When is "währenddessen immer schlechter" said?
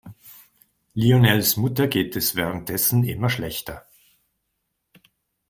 2.35-3.85